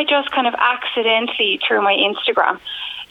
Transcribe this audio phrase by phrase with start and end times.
[0.00, 2.58] I just kind of accidentally through my Instagram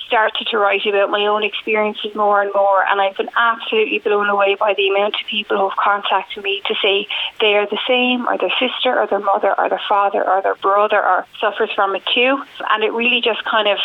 [0.07, 4.27] started to write about my own experiences more and more, and I've been absolutely blown
[4.27, 7.07] away by the amount of people who've contacted me to say
[7.39, 10.55] they are the same, or their sister, or their mother, or their father, or their
[10.55, 12.41] brother, or suffers from it too.
[12.71, 13.77] And it really just kind of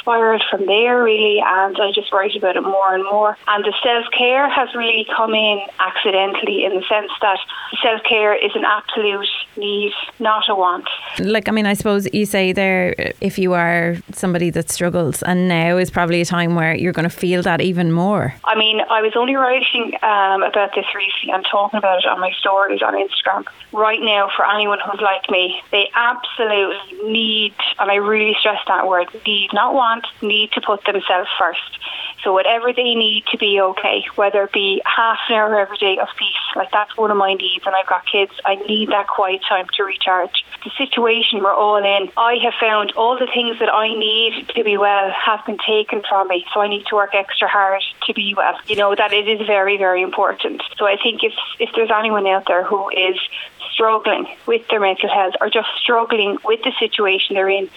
[0.00, 3.36] spiraled from there, really, and I just write about it more and more.
[3.48, 7.38] And the self care has really come in accidentally in the sense that
[7.82, 10.88] self care is an absolute need, not a want.
[11.18, 15.48] Like, I mean, I suppose you say there, if you are somebody that struggles and
[15.48, 18.34] now is probably a time where you're going to feel that even more.
[18.44, 22.20] I mean, I was only writing um, about this recently and talking about it on
[22.20, 23.46] my stories on Instagram.
[23.72, 28.88] Right now, for anyone who's like me, they absolutely need, and I really stress that
[28.88, 31.78] word, need, not want, need to put themselves first.
[32.22, 35.98] So whatever they need to be okay, whether it be half an hour every day
[35.98, 39.08] of peace, like that's one of my needs, and I've got kids, I need that
[39.08, 40.44] quiet time to recharge.
[40.64, 44.64] The situation we're all in, I have found all the things that I need to
[44.64, 48.14] be well have been taken from me, so I need to work extra hard to
[48.14, 48.58] be well.
[48.66, 50.62] You know that it is very, very important.
[50.76, 53.16] So I think if if there's anyone out there who is
[53.72, 57.70] struggling with their mental health or just struggling with the situation they're in,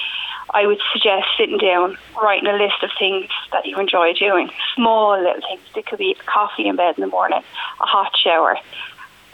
[0.53, 4.51] I would suggest sitting down, writing a list of things that you enjoy doing.
[4.75, 5.61] Small little things.
[5.75, 7.41] It could be coffee in bed in the morning,
[7.81, 8.57] a hot shower,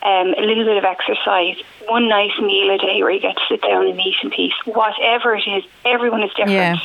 [0.03, 3.41] um, a little bit of exercise, one nice meal a day where you get to
[3.49, 4.53] sit down and eat in peace.
[4.65, 6.51] Whatever it is, everyone is different.
[6.51, 6.77] Yeah.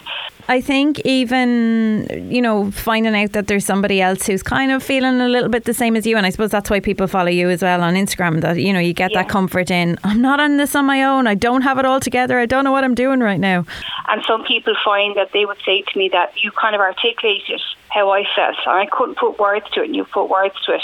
[0.46, 5.20] I think even, you know, finding out that there's somebody else who's kind of feeling
[5.20, 7.48] a little bit the same as you, and I suppose that's why people follow you
[7.48, 9.22] as well on Instagram, that, you know, you get yeah.
[9.22, 11.98] that comfort in, I'm not on this on my own, I don't have it all
[11.98, 13.64] together, I don't know what I'm doing right now.
[14.10, 17.62] And some people find that they would say to me that you kind of articulated
[17.88, 20.74] how I felt, and I couldn't put words to it, and you put words to
[20.74, 20.82] it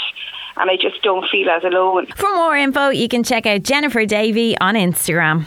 [0.57, 2.07] and I just don't feel as alone.
[2.15, 5.45] For more info, you can check out Jennifer Davy on Instagram.